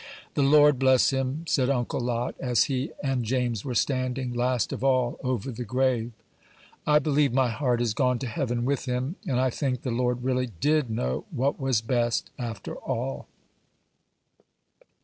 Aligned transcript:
"The 0.33 0.41
Lord 0.41 0.79
bless 0.79 1.11
him," 1.11 1.43
said 1.45 1.69
Uncle 1.69 1.99
Lot, 1.99 2.33
as 2.39 2.63
he 2.63 2.89
and 3.03 3.23
James 3.23 3.63
were 3.63 3.75
standing, 3.75 4.33
last 4.33 4.73
of 4.73 4.83
all, 4.83 5.19
over 5.23 5.51
the 5.51 5.63
grave. 5.63 6.11
"I 6.87 6.97
believe 6.97 7.31
my 7.31 7.49
heart 7.49 7.79
is 7.81 7.93
gone 7.93 8.17
to 8.17 8.27
heaven 8.27 8.65
with 8.65 8.85
him; 8.85 9.17
and 9.27 9.39
I 9.39 9.51
think 9.51 9.83
the 9.83 9.91
Lord 9.91 10.23
really 10.23 10.47
did 10.59 10.89
know 10.89 11.25
what 11.29 11.59
was 11.59 11.81
best, 11.81 12.31
after 12.39 12.73
all." 12.77 13.27